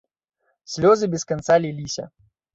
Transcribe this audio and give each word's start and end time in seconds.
Слёзы 0.75 1.11
без 1.13 1.27
канца 1.33 1.61
ліліся. 1.69 2.09